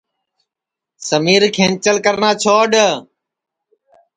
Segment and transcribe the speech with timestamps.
[1.07, 2.73] سمیر کھنٚچل کرنا چھوڈؔ